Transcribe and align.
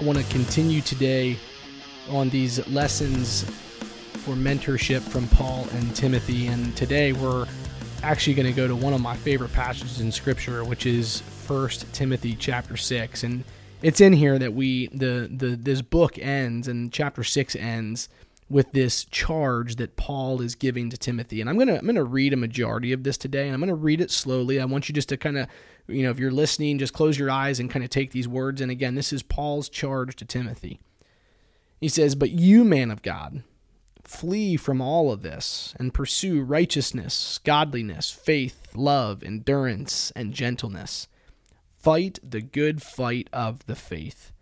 I 0.00 0.02
want 0.02 0.16
to 0.16 0.24
continue 0.32 0.80
today 0.80 1.36
on 2.08 2.30
these 2.30 2.66
lessons 2.68 3.44
for 4.24 4.34
mentorship 4.34 5.02
from 5.02 5.28
Paul 5.28 5.68
and 5.74 5.94
Timothy. 5.94 6.46
And 6.46 6.74
today 6.74 7.12
we're 7.12 7.46
actually 8.02 8.32
going 8.32 8.46
to 8.46 8.54
go 8.54 8.66
to 8.66 8.74
one 8.74 8.94
of 8.94 9.02
my 9.02 9.14
favorite 9.14 9.52
passages 9.52 10.00
in 10.00 10.10
Scripture, 10.10 10.64
which 10.64 10.86
is 10.86 11.20
First 11.20 11.84
Timothy 11.92 12.34
chapter 12.34 12.78
six. 12.78 13.24
And 13.24 13.44
it's 13.82 14.00
in 14.00 14.14
here 14.14 14.38
that 14.38 14.54
we 14.54 14.86
the 14.86 15.28
the 15.30 15.48
this 15.48 15.82
book 15.82 16.18
ends 16.18 16.66
and 16.66 16.90
chapter 16.90 17.22
six 17.22 17.54
ends 17.54 18.08
with 18.50 18.72
this 18.72 19.04
charge 19.04 19.76
that 19.76 19.96
Paul 19.96 20.42
is 20.42 20.56
giving 20.56 20.90
to 20.90 20.98
Timothy. 20.98 21.40
And 21.40 21.48
I'm 21.48 21.56
gonna 21.56 21.76
I'm 21.76 21.86
gonna 21.86 22.04
read 22.04 22.32
a 22.32 22.36
majority 22.36 22.92
of 22.92 23.04
this 23.04 23.16
today, 23.16 23.46
and 23.46 23.54
I'm 23.54 23.60
gonna 23.60 23.74
read 23.74 24.00
it 24.00 24.10
slowly. 24.10 24.60
I 24.60 24.64
want 24.64 24.88
you 24.88 24.94
just 24.94 25.08
to 25.10 25.16
kind 25.16 25.38
of 25.38 25.46
you 25.86 26.02
know 26.02 26.10
if 26.10 26.18
you're 26.18 26.32
listening, 26.32 26.78
just 26.78 26.92
close 26.92 27.18
your 27.18 27.30
eyes 27.30 27.60
and 27.60 27.70
kind 27.70 27.84
of 27.84 27.90
take 27.90 28.10
these 28.10 28.28
words. 28.28 28.60
And 28.60 28.70
again, 28.70 28.96
this 28.96 29.12
is 29.12 29.22
Paul's 29.22 29.68
charge 29.68 30.16
to 30.16 30.24
Timothy. 30.24 30.80
He 31.80 31.88
says, 31.88 32.16
"But 32.16 32.32
you, 32.32 32.64
man 32.64 32.90
of 32.90 33.02
God." 33.02 33.44
Flee 34.02 34.56
from 34.56 34.80
all 34.80 35.12
of 35.12 35.22
this 35.22 35.72
and 35.78 35.94
pursue 35.94 36.42
righteousness, 36.42 37.38
godliness, 37.44 38.10
faith, 38.10 38.74
love, 38.74 39.22
endurance, 39.22 40.10
and 40.16 40.34
gentleness. 40.34 41.06
Fight 41.76 42.18
the 42.28 42.40
good 42.40 42.82
fight 42.82 43.28
of 43.32 43.64
the 43.66 43.76
faith. 43.76 44.32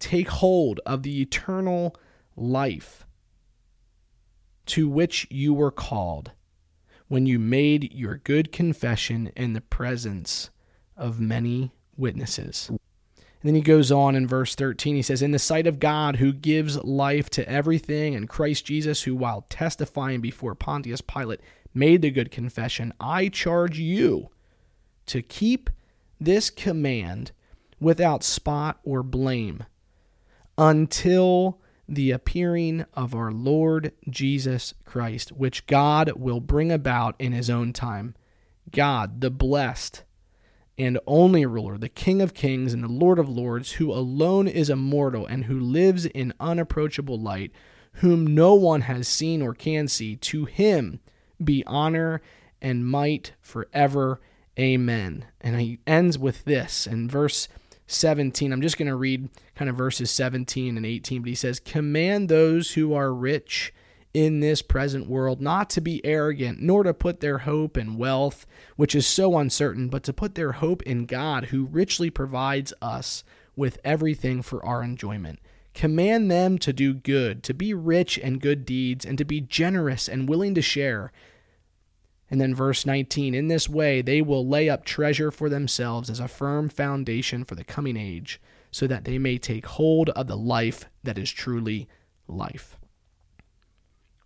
Take 0.00 0.28
hold 0.28 0.80
of 0.84 1.04
the 1.04 1.20
eternal 1.20 1.94
life 2.36 3.06
to 4.66 4.88
which 4.88 5.26
you 5.30 5.52
were 5.54 5.70
called 5.70 6.32
when 7.08 7.26
you 7.26 7.38
made 7.38 7.92
your 7.92 8.16
good 8.16 8.52
confession 8.52 9.30
in 9.36 9.52
the 9.52 9.60
presence 9.60 10.50
of 10.96 11.20
many 11.20 11.72
witnesses. 11.96 12.70
And 12.70 13.48
then 13.48 13.54
he 13.54 13.60
goes 13.60 13.90
on 13.90 14.14
in 14.14 14.26
verse 14.26 14.54
13. 14.54 14.94
He 14.94 15.02
says, 15.02 15.20
In 15.20 15.32
the 15.32 15.38
sight 15.38 15.66
of 15.66 15.80
God, 15.80 16.16
who 16.16 16.32
gives 16.32 16.82
life 16.84 17.28
to 17.30 17.48
everything, 17.48 18.14
and 18.14 18.28
Christ 18.28 18.64
Jesus, 18.64 19.02
who, 19.02 19.16
while 19.16 19.46
testifying 19.50 20.20
before 20.20 20.54
Pontius 20.54 21.00
Pilate, 21.00 21.40
made 21.74 22.02
the 22.02 22.10
good 22.10 22.30
confession, 22.30 22.94
I 23.00 23.28
charge 23.28 23.78
you 23.78 24.30
to 25.06 25.22
keep 25.22 25.70
this 26.20 26.50
command 26.50 27.32
without 27.80 28.22
spot 28.22 28.78
or 28.84 29.02
blame 29.02 29.64
until 30.56 31.58
the 31.88 32.10
appearing 32.10 32.84
of 32.94 33.14
our 33.14 33.32
Lord 33.32 33.92
Jesus 34.08 34.74
Christ, 34.84 35.32
which 35.32 35.66
God 35.66 36.12
will 36.16 36.40
bring 36.40 36.70
about 36.72 37.14
in 37.18 37.32
his 37.32 37.50
own 37.50 37.72
time. 37.72 38.14
God, 38.70 39.20
the 39.20 39.30
blessed, 39.30 40.04
and 40.78 40.98
only 41.06 41.44
ruler, 41.44 41.76
the 41.76 41.88
King 41.88 42.22
of 42.22 42.34
kings 42.34 42.72
and 42.72 42.82
the 42.82 42.88
Lord 42.88 43.18
of 43.18 43.28
lords, 43.28 43.72
who 43.72 43.92
alone 43.92 44.48
is 44.48 44.70
immortal 44.70 45.26
and 45.26 45.44
who 45.44 45.58
lives 45.58 46.06
in 46.06 46.32
unapproachable 46.40 47.20
light, 47.20 47.52
whom 47.94 48.26
no 48.26 48.54
one 48.54 48.82
has 48.82 49.06
seen 49.06 49.42
or 49.42 49.54
can 49.54 49.86
see, 49.88 50.16
to 50.16 50.46
him 50.46 51.00
be 51.42 51.62
honor 51.66 52.22
and 52.60 52.86
might 52.86 53.32
forever. 53.40 54.20
Amen. 54.58 55.26
And 55.40 55.60
he 55.60 55.80
ends 55.86 56.18
with 56.18 56.44
this 56.44 56.86
in 56.86 57.08
verse 57.08 57.48
17. 57.92 58.52
I'm 58.52 58.62
just 58.62 58.78
going 58.78 58.88
to 58.88 58.96
read 58.96 59.28
kind 59.54 59.68
of 59.68 59.76
verses 59.76 60.10
17 60.10 60.76
and 60.76 60.86
18, 60.86 61.22
but 61.22 61.28
he 61.28 61.34
says, 61.34 61.60
Command 61.60 62.28
those 62.28 62.72
who 62.72 62.94
are 62.94 63.12
rich 63.12 63.72
in 64.14 64.40
this 64.40 64.60
present 64.60 65.08
world, 65.08 65.40
not 65.40 65.70
to 65.70 65.80
be 65.80 66.04
arrogant, 66.04 66.60
nor 66.60 66.82
to 66.82 66.92
put 66.92 67.20
their 67.20 67.38
hope 67.38 67.76
in 67.76 67.96
wealth, 67.96 68.46
which 68.76 68.94
is 68.94 69.06
so 69.06 69.38
uncertain, 69.38 69.88
but 69.88 70.02
to 70.02 70.12
put 70.12 70.34
their 70.34 70.52
hope 70.52 70.82
in 70.82 71.06
God, 71.06 71.46
who 71.46 71.64
richly 71.64 72.10
provides 72.10 72.74
us 72.82 73.24
with 73.56 73.78
everything 73.84 74.42
for 74.42 74.64
our 74.64 74.82
enjoyment. 74.82 75.38
Command 75.74 76.30
them 76.30 76.58
to 76.58 76.72
do 76.72 76.92
good, 76.92 77.42
to 77.44 77.54
be 77.54 77.72
rich 77.72 78.18
in 78.18 78.38
good 78.38 78.66
deeds, 78.66 79.06
and 79.06 79.16
to 79.16 79.24
be 79.24 79.40
generous 79.40 80.08
and 80.08 80.28
willing 80.28 80.54
to 80.54 80.62
share. 80.62 81.12
And 82.32 82.40
then 82.40 82.52
verse 82.52 82.84
19 82.84 83.32
In 83.32 83.46
this 83.46 83.68
way 83.68 84.02
they 84.02 84.20
will 84.20 84.44
lay 84.44 84.68
up 84.68 84.84
treasure 84.84 85.30
for 85.30 85.48
themselves 85.48 86.10
as 86.10 86.18
a 86.18 86.26
firm 86.26 86.68
foundation 86.68 87.44
for 87.44 87.54
the 87.54 87.62
coming 87.62 87.96
age, 87.96 88.40
so 88.72 88.88
that 88.88 89.04
they 89.04 89.18
may 89.18 89.38
take 89.38 89.66
hold 89.66 90.08
of 90.10 90.26
the 90.26 90.36
life 90.36 90.86
that 91.04 91.16
is 91.18 91.30
truly 91.30 91.86
life 92.26 92.76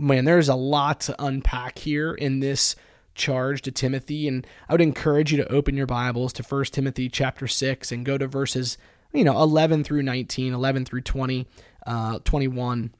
man, 0.00 0.24
there's 0.24 0.48
a 0.48 0.54
lot 0.54 1.00
to 1.00 1.24
unpack 1.24 1.78
here 1.78 2.12
in 2.14 2.40
this 2.40 2.74
charge 3.14 3.62
to 3.62 3.70
Timothy. 3.70 4.26
And 4.26 4.46
I 4.68 4.74
would 4.74 4.80
encourage 4.80 5.30
you 5.30 5.36
to 5.38 5.52
open 5.52 5.76
your 5.76 5.86
Bibles 5.86 6.32
to 6.34 6.42
1 6.42 6.64
Timothy 6.66 7.08
chapter 7.08 7.46
6 7.46 7.92
and 7.92 8.04
go 8.04 8.16
to 8.18 8.26
verses, 8.26 8.78
you 9.12 9.24
know, 9.24 9.40
11 9.40 9.84
through 9.84 10.02
19, 10.02 10.54
11 10.54 10.84
through 10.84 11.02
20, 11.02 11.46
uh, 11.86 12.18
21. 12.24 12.94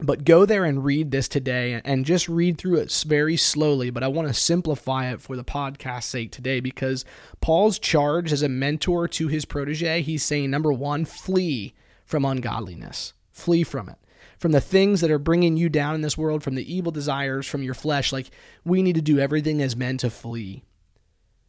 But 0.00 0.24
go 0.24 0.46
there 0.46 0.64
and 0.64 0.84
read 0.84 1.10
this 1.10 1.26
today 1.26 1.80
and 1.84 2.04
just 2.04 2.28
read 2.28 2.56
through 2.56 2.76
it 2.76 3.04
very 3.06 3.36
slowly. 3.36 3.90
But 3.90 4.04
I 4.04 4.08
want 4.08 4.28
to 4.28 4.34
simplify 4.34 5.10
it 5.10 5.20
for 5.20 5.36
the 5.36 5.44
podcast 5.44 6.04
sake 6.04 6.30
today 6.30 6.60
because 6.60 7.04
Paul's 7.40 7.80
charge 7.80 8.32
as 8.32 8.42
a 8.42 8.48
mentor 8.48 9.08
to 9.08 9.26
his 9.26 9.44
protege, 9.44 10.02
he's 10.02 10.24
saying, 10.24 10.50
number 10.50 10.72
one, 10.72 11.04
flee 11.04 11.74
from 12.04 12.24
ungodliness, 12.24 13.12
flee 13.32 13.64
from 13.64 13.88
it 13.88 13.96
from 14.38 14.52
the 14.52 14.60
things 14.60 15.00
that 15.00 15.10
are 15.10 15.18
bringing 15.18 15.56
you 15.56 15.68
down 15.68 15.94
in 15.94 16.00
this 16.00 16.16
world, 16.16 16.42
from 16.42 16.54
the 16.54 16.72
evil 16.72 16.92
desires, 16.92 17.46
from 17.46 17.62
your 17.62 17.74
flesh. 17.74 18.12
Like, 18.12 18.30
we 18.64 18.82
need 18.82 18.94
to 18.94 19.02
do 19.02 19.18
everything 19.18 19.60
as 19.60 19.76
men 19.76 19.98
to 19.98 20.10
flee. 20.10 20.62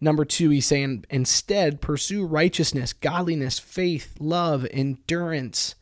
Number 0.00 0.24
two, 0.24 0.48
he's 0.48 0.66
saying, 0.66 1.04
instead, 1.10 1.82
pursue 1.82 2.24
righteousness, 2.24 2.94
godliness, 2.94 3.58
faith, 3.58 4.14
love, 4.18 4.66
endurance, 4.70 5.74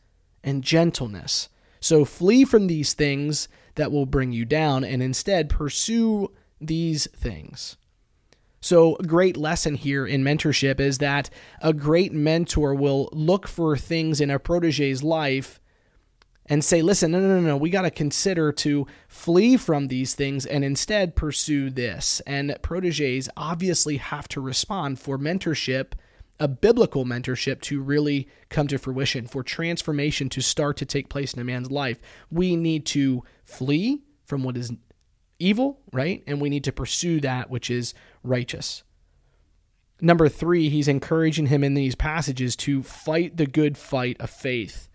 and 0.43 0.61
gentleness. 0.61 1.47
So 1.79 2.05
flee 2.05 2.45
from 2.45 2.67
these 2.67 2.93
things 2.93 3.47
that 3.75 3.91
will 3.91 4.05
bring 4.05 4.31
you 4.31 4.45
down 4.45 4.83
and 4.83 5.01
instead 5.01 5.49
pursue 5.49 6.31
these 6.59 7.07
things. 7.11 7.77
So, 8.61 8.97
a 8.97 9.03
great 9.03 9.37
lesson 9.37 9.75
here 9.75 10.05
in 10.05 10.21
mentorship 10.21 10.81
is 10.81 10.97
that 10.97 11.29
a 11.61 11.71
great 11.71 12.11
mentor 12.11 12.75
will 12.75 13.07
look 13.13 13.47
for 13.47 13.77
things 13.77 14.19
in 14.19 14.29
a 14.29 14.37
protege's 14.37 15.01
life 15.01 15.61
and 16.45 16.65
say, 16.65 16.81
listen, 16.81 17.11
no, 17.11 17.19
no, 17.21 17.27
no, 17.27 17.41
no, 17.41 17.57
we 17.57 17.69
got 17.69 17.83
to 17.83 17.91
consider 17.91 18.51
to 18.51 18.85
flee 19.07 19.55
from 19.55 19.87
these 19.87 20.15
things 20.15 20.45
and 20.45 20.65
instead 20.65 21.15
pursue 21.15 21.69
this. 21.69 22.21
And 22.27 22.57
proteges 22.61 23.29
obviously 23.37 23.97
have 23.97 24.27
to 24.29 24.41
respond 24.41 24.99
for 24.99 25.17
mentorship, 25.17 25.93
a 26.39 26.47
biblical 26.47 27.05
mentorship, 27.05 27.61
to 27.61 27.81
really 27.81 28.27
come 28.49 28.67
to 28.67 28.77
fruition, 28.77 29.27
for 29.27 29.43
transformation 29.43 30.29
to 30.29 30.41
start 30.41 30.77
to 30.77 30.85
take 30.85 31.09
place 31.09 31.33
in 31.33 31.39
a 31.39 31.43
man's 31.43 31.71
life. 31.71 31.99
We 32.31 32.55
need 32.55 32.85
to 32.87 33.23
flee 33.43 34.03
from 34.25 34.43
what 34.43 34.57
is 34.57 34.71
evil, 35.37 35.79
right? 35.91 36.23
And 36.27 36.39
we 36.41 36.49
need 36.49 36.63
to 36.65 36.71
pursue 36.71 37.19
that 37.21 37.49
which 37.49 37.69
is 37.69 37.93
righteous. 38.23 38.83
Number 40.01 40.29
three, 40.29 40.69
he's 40.69 40.87
encouraging 40.87 41.47
him 41.47 41.63
in 41.63 41.73
these 41.73 41.95
passages 41.95 42.55
to 42.57 42.83
fight 42.83 43.37
the 43.37 43.45
good 43.45 43.77
fight 43.77 44.17
of 44.19 44.29
faith 44.29 44.89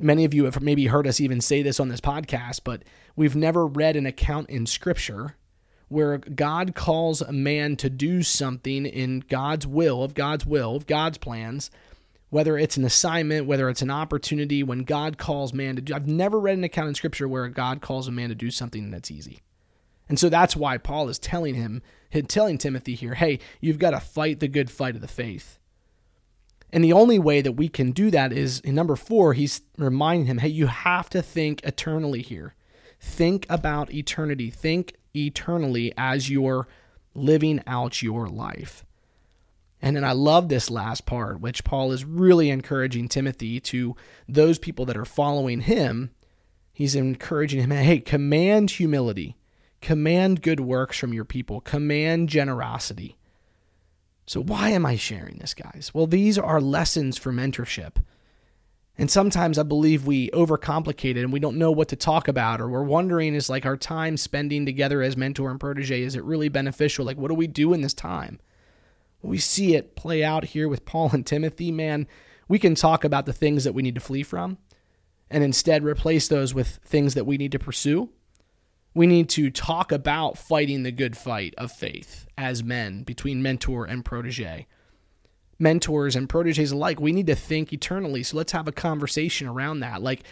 Many 0.00 0.24
of 0.24 0.32
you 0.32 0.44
have 0.44 0.60
maybe 0.60 0.86
heard 0.86 1.08
us 1.08 1.20
even 1.20 1.40
say 1.40 1.62
this 1.62 1.80
on 1.80 1.88
this 1.88 2.00
podcast, 2.00 2.60
but 2.62 2.84
we've 3.16 3.34
never 3.34 3.66
read 3.66 3.96
an 3.96 4.06
account 4.06 4.48
in 4.48 4.64
Scripture 4.64 5.36
where 5.88 6.18
God 6.18 6.74
calls 6.74 7.20
a 7.20 7.32
man 7.32 7.76
to 7.76 7.88
do 7.88 8.22
something 8.22 8.86
in 8.86 9.24
God's 9.28 9.66
will, 9.66 10.02
of 10.02 10.14
God's 10.14 10.44
will, 10.44 10.76
of 10.76 10.86
God's 10.86 11.18
plans, 11.18 11.70
whether 12.30 12.58
it's 12.58 12.76
an 12.76 12.84
assignment, 12.84 13.46
whether 13.46 13.70
it's 13.70 13.80
an 13.80 13.90
opportunity, 13.90 14.62
when 14.62 14.84
God 14.84 15.16
calls 15.16 15.54
man 15.54 15.76
to 15.76 15.82
do. 15.82 15.94
I've 15.94 16.06
never 16.06 16.38
read 16.38 16.58
an 16.58 16.64
account 16.64 16.88
in 16.88 16.94
Scripture 16.94 17.26
where 17.26 17.48
God 17.48 17.80
calls 17.80 18.06
a 18.06 18.12
man 18.12 18.28
to 18.28 18.34
do 18.34 18.50
something 18.50 18.90
that's 18.90 19.10
easy. 19.10 19.40
And 20.10 20.18
so 20.18 20.28
that's 20.28 20.56
why 20.56 20.76
Paul 20.78 21.08
is 21.08 21.18
telling 21.18 21.54
him, 21.54 21.82
telling 22.28 22.58
Timothy 22.58 22.94
here, 22.94 23.14
hey, 23.14 23.38
you've 23.60 23.78
got 23.78 23.90
to 23.90 24.00
fight 24.00 24.40
the 24.40 24.48
good 24.48 24.70
fight 24.70 24.94
of 24.94 25.00
the 25.00 25.08
faith. 25.08 25.58
And 26.70 26.84
the 26.84 26.92
only 26.92 27.18
way 27.18 27.40
that 27.40 27.52
we 27.52 27.68
can 27.68 27.92
do 27.92 28.10
that 28.10 28.30
is 28.30 28.60
in 28.60 28.74
number 28.74 28.96
four, 28.96 29.32
he's 29.32 29.62
reminding 29.78 30.26
him, 30.26 30.38
hey, 30.38 30.48
you 30.48 30.66
have 30.66 31.08
to 31.10 31.22
think 31.22 31.64
eternally 31.64 32.20
here. 32.20 32.54
Think 33.00 33.46
about 33.48 33.92
eternity. 33.92 34.50
Think 34.50 34.96
eternally 35.14 35.92
as 35.96 36.30
you're 36.30 36.66
living 37.14 37.62
out 37.66 38.02
your 38.02 38.28
life. 38.28 38.84
And 39.80 39.94
then 39.94 40.04
I 40.04 40.12
love 40.12 40.48
this 40.48 40.70
last 40.70 41.06
part, 41.06 41.40
which 41.40 41.64
Paul 41.64 41.92
is 41.92 42.04
really 42.04 42.50
encouraging 42.50 43.08
Timothy 43.08 43.60
to 43.60 43.94
those 44.28 44.58
people 44.58 44.84
that 44.86 44.96
are 44.96 45.04
following 45.04 45.60
him. 45.60 46.10
He's 46.72 46.94
encouraging 46.94 47.62
him, 47.62 47.70
hey, 47.70 48.00
command 48.00 48.72
humility, 48.72 49.36
command 49.80 50.42
good 50.42 50.60
works 50.60 50.98
from 50.98 51.12
your 51.12 51.24
people, 51.24 51.60
command 51.60 52.28
generosity. 52.28 53.18
So, 54.26 54.42
why 54.42 54.70
am 54.70 54.84
I 54.84 54.96
sharing 54.96 55.38
this, 55.38 55.54
guys? 55.54 55.92
Well, 55.94 56.06
these 56.06 56.38
are 56.38 56.60
lessons 56.60 57.16
for 57.16 57.32
mentorship. 57.32 57.96
And 59.00 59.08
sometimes 59.08 59.58
I 59.58 59.62
believe 59.62 60.06
we 60.06 60.28
overcomplicate 60.30 61.16
it 61.16 61.18
and 61.18 61.32
we 61.32 61.38
don't 61.38 61.56
know 61.56 61.70
what 61.70 61.86
to 61.88 61.96
talk 61.96 62.26
about, 62.26 62.60
or 62.60 62.68
we're 62.68 62.82
wondering 62.82 63.34
is 63.34 63.48
like 63.48 63.64
our 63.64 63.76
time 63.76 64.16
spending 64.16 64.66
together 64.66 65.02
as 65.02 65.16
mentor 65.16 65.50
and 65.50 65.60
protege, 65.60 66.02
is 66.02 66.16
it 66.16 66.24
really 66.24 66.48
beneficial? 66.48 67.04
Like, 67.04 67.16
what 67.16 67.28
do 67.28 67.34
we 67.34 67.46
do 67.46 67.72
in 67.72 67.80
this 67.80 67.94
time? 67.94 68.40
We 69.22 69.38
see 69.38 69.76
it 69.76 69.94
play 69.94 70.24
out 70.24 70.46
here 70.46 70.68
with 70.68 70.84
Paul 70.84 71.10
and 71.12 71.24
Timothy, 71.24 71.70
man. 71.70 72.08
We 72.48 72.58
can 72.58 72.74
talk 72.74 73.04
about 73.04 73.24
the 73.24 73.32
things 73.32 73.62
that 73.62 73.72
we 73.72 73.82
need 73.82 73.94
to 73.94 74.00
flee 74.00 74.24
from 74.24 74.58
and 75.30 75.44
instead 75.44 75.84
replace 75.84 76.26
those 76.26 76.52
with 76.52 76.80
things 76.84 77.14
that 77.14 77.26
we 77.26 77.36
need 77.36 77.52
to 77.52 77.58
pursue. 77.58 78.10
We 78.94 79.06
need 79.06 79.28
to 79.30 79.50
talk 79.50 79.92
about 79.92 80.38
fighting 80.38 80.82
the 80.82 80.90
good 80.90 81.16
fight 81.16 81.54
of 81.56 81.70
faith 81.70 82.26
as 82.36 82.64
men 82.64 83.04
between 83.04 83.42
mentor 83.42 83.84
and 83.84 84.04
protege. 84.04 84.66
Mentors 85.58 86.14
and 86.14 86.28
proteges 86.28 86.70
alike, 86.70 87.00
we 87.00 87.12
need 87.12 87.26
to 87.26 87.34
think 87.34 87.72
eternally. 87.72 88.22
So 88.22 88.36
let's 88.36 88.52
have 88.52 88.68
a 88.68 88.72
conversation 88.72 89.48
around 89.48 89.80
that. 89.80 90.02
Like, 90.02 90.24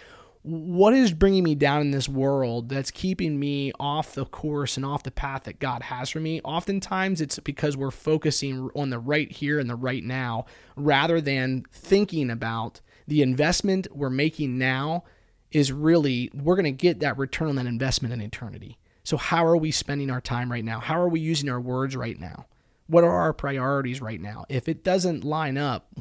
what 0.43 0.95
is 0.95 1.13
bringing 1.13 1.43
me 1.43 1.57
down 1.57 1.81
in 1.81 1.91
this 1.91 2.09
world 2.09 2.69
that's 2.69 2.93
keeping 2.93 3.41
me 3.41 3.73
off 3.81 4.15
the 4.15 4.25
course 4.25 4.77
and 4.77 4.87
off 4.87 5.03
the 5.03 5.11
path 5.11 5.43
that 5.43 5.59
God 5.59 5.83
has 5.83 6.09
for 6.09 6.21
me? 6.21 6.41
Oftentimes 6.45 7.21
it's 7.21 7.41
because 7.41 7.77
we're 7.77 7.91
focusing 7.91 8.71
on 8.77 8.91
the 8.91 9.01
right 9.01 9.31
here 9.31 9.59
and 9.59 9.69
the 9.69 9.75
right 9.75 10.05
now 10.05 10.47
rather 10.77 11.21
than 11.21 11.65
thinking 11.73 12.31
about 12.31 12.81
the 13.09 13.23
investment 13.23 13.89
we're 13.93 14.09
making 14.09 14.57
now 14.57 15.03
is 15.51 15.73
really, 15.73 16.31
we're 16.33 16.55
going 16.55 16.65
to 16.65 16.71
get 16.71 17.01
that 17.01 17.19
return 17.19 17.49
on 17.49 17.57
that 17.57 17.67
investment 17.67 18.15
in 18.15 18.21
eternity. 18.21 18.79
So, 19.03 19.17
how 19.17 19.45
are 19.47 19.57
we 19.57 19.71
spending 19.73 20.11
our 20.11 20.21
time 20.21 20.51
right 20.51 20.65
now? 20.65 20.79
How 20.79 21.01
are 21.01 21.09
we 21.09 21.21
using 21.21 21.49
our 21.49 21.61
words 21.61 21.97
right 21.97 22.19
now? 22.19 22.47
What 22.87 23.05
are 23.05 23.21
our 23.21 23.33
priorities 23.33 24.01
right 24.01 24.21
now? 24.21 24.45
If 24.49 24.69
it 24.69 24.85
doesn't 24.85 25.25
line 25.25 25.59
up 25.59 25.95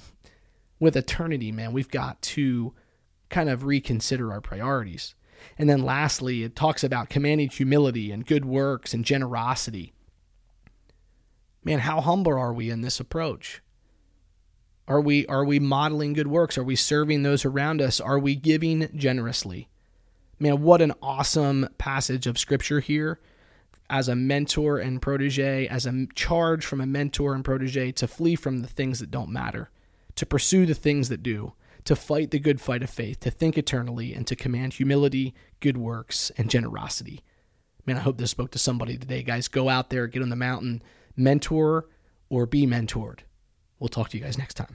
with 0.80 0.96
eternity, 0.96 1.52
man, 1.52 1.74
we've 1.74 1.90
got 1.90 2.22
to 2.22 2.74
kind 3.30 3.50
of 3.50 3.66
reconsider 3.66 4.32
our 4.32 4.42
priorities. 4.42 5.16
And 5.58 5.70
then 5.70 5.84
lastly, 5.84 6.44
it 6.44 6.56
talks 6.56 6.84
about 6.84 7.10
commanding 7.10 7.50
humility 7.50 8.12
and 8.12 8.26
good 8.26 8.46
works 8.46 8.94
and 8.94 9.04
generosity. 9.04 9.94
Man, 11.64 11.80
how 11.80 12.02
humble 12.02 12.38
are 12.38 12.54
we 12.54 12.70
in 12.70 12.82
this 12.82 13.00
approach? 13.00 13.62
Are 14.88 15.02
we 15.02 15.26
are 15.26 15.44
we 15.44 15.60
modeling 15.60 16.14
good 16.14 16.28
works? 16.28 16.58
Are 16.58 16.64
we 16.64 16.76
serving 16.76 17.24
those 17.24 17.44
around 17.44 17.82
us? 17.82 18.00
Are 18.00 18.20
we 18.20 18.36
giving 18.36 18.88
generously? 18.96 19.68
Man, 20.40 20.62
what 20.62 20.82
an 20.82 20.94
awesome 21.02 21.68
passage 21.80 22.28
of 22.28 22.38
scripture 22.38 22.82
here 22.82 23.20
as 23.90 24.08
a 24.08 24.16
mentor 24.16 24.80
and 24.80 25.02
protege, 25.02 25.68
as 25.68 25.86
a 25.86 26.08
charge 26.16 26.66
from 26.66 26.82
a 26.82 26.86
mentor 26.86 27.34
and 27.34 27.46
protege 27.46 27.92
to 27.94 28.08
flee 28.08 28.36
from 28.36 28.60
the 28.60 28.68
things 28.68 29.00
that 29.00 29.12
don't 29.12 29.30
matter, 29.30 29.70
to 30.16 30.26
pursue 30.26 30.66
the 30.66 30.74
things 30.74 31.10
that 31.10 31.24
do 31.24 31.54
to 31.86 31.96
fight 31.96 32.32
the 32.32 32.40
good 32.40 32.60
fight 32.60 32.84
of 32.84 32.90
faith, 32.90 33.20
to 33.22 33.32
think 33.32 33.58
eternally, 33.58 34.14
and 34.14 34.28
to 34.28 34.36
command 34.36 34.74
humility, 34.74 35.34
good 35.60 35.78
works, 35.78 36.32
and 36.38 36.50
generosity. 36.50 37.24
Man, 37.86 37.98
I 37.98 38.02
hope 38.02 38.18
this 38.18 38.32
spoke 38.32 38.52
to 38.52 38.60
somebody 38.60 38.98
today. 38.98 39.22
Guys, 39.22 39.48
go 39.48 39.70
out 39.70 39.92
there, 39.92 40.08
get 40.08 40.24
on 40.24 40.30
the 40.30 40.36
mountain, 40.36 40.82
mentor 41.16 41.88
or 42.30 42.48
be 42.48 42.66
mentored. 42.66 43.20
We'll 43.80 43.90
talk 43.90 44.10
to 44.10 44.18
you 44.18 44.24
guys 44.24 44.38
next 44.38 44.56
time. 44.56 44.74